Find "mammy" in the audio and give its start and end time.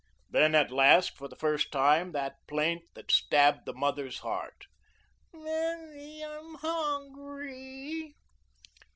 5.31-6.25